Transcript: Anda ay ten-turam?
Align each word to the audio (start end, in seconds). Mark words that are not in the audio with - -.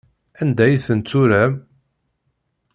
Anda 0.41 0.61
ay 0.65 0.77
ten-turam? 0.85 1.53